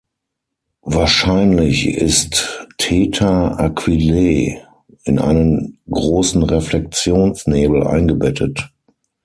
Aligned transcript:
Wahrscheinlich 0.81 1.87
ist 1.87 2.65
Theta 2.79 3.55
Aquilae 3.57 4.63
in 5.03 5.19
einen 5.19 5.77
großen 5.91 6.41
Reflexionsnebel 6.41 7.85
eingebettet. 7.85 8.71